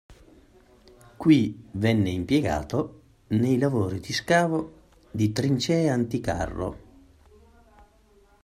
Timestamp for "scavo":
4.13-4.87